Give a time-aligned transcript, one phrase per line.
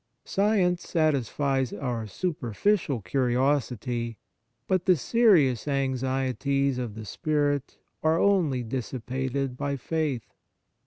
[0.25, 4.17] Science satisfies our superficial curios ity,
[4.67, 10.33] but the serious anxieties of the spirit are only dissipated by faith.